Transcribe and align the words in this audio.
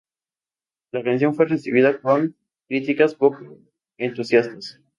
La 0.91 1.03
canción 1.03 1.35
fue 1.35 1.45
recibida 1.45 2.01
con 2.01 2.35
críticas 2.67 3.13
poco 3.13 3.59
entusiastas. 3.99 4.81